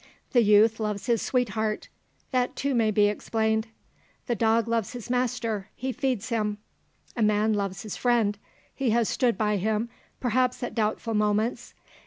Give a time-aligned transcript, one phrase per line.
[0.31, 1.87] The youth loves his sweetheart;
[2.31, 3.67] that too may be explained.
[4.25, 6.57] The dog loves his master; he feeds him;
[7.15, 8.35] a man loves his friend;
[8.73, 11.75] he has stood by him perhaps at doubtful moments.